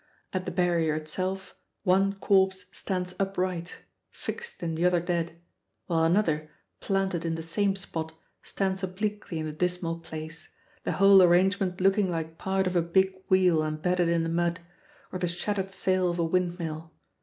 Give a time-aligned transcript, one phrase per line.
[0.33, 1.53] At the barrier itself,
[1.83, 5.39] one corpse stands upright, fixed in the other dead,
[5.85, 8.11] while another, planted in the same spot,
[8.41, 10.49] stands obliquely in the dismal place,
[10.85, 14.59] the whole arrangement looking like part of a big wheel embedded in the mud,
[15.11, 16.91] or the shattered sail of a windmill.